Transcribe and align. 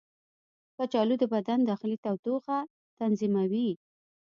کچالو 0.77 1.15
د 1.19 1.23
بدن 1.33 1.59
داخلي 1.69 1.97
تودوخه 2.03 2.57
تنظیموي. 2.99 3.69